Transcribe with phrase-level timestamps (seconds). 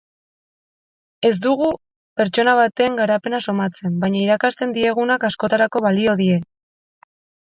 [1.29, 1.67] Ez dugu
[2.21, 6.41] pertsona baten garapena somatzen baina irakasten diegunak askotarako balio die.